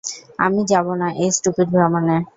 আমি 0.39 0.61
যাবো 0.71 0.93
না 1.01 1.07
এই 1.21 1.29
স্টুপিড 1.37 1.67
ভ্রমনে। 1.73 2.17